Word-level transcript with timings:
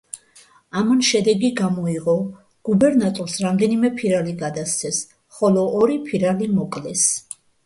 ამან 0.79 1.01
შედეგი 1.09 1.51
გამოიღო, 1.59 2.15
გუბერნატორს 2.69 3.35
რამდენიმე 3.45 3.93
ფირალი 4.01 4.35
გადასცეს, 4.41 5.03
ხოლო 5.37 5.69
ორი 5.83 6.01
ფირალი 6.11 6.51
მოკლეს. 6.57 7.07